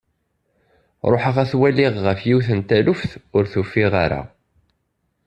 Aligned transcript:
Ruḥeɣ 1.11 1.35
ad 1.41 1.47
t-waliɣ 1.51 1.93
ɣef 2.05 2.19
yiwet 2.27 2.49
n 2.57 2.59
taluft, 2.67 3.11
ur 3.35 3.43
t-ufiɣ 3.51 3.91
ara. 4.03 4.21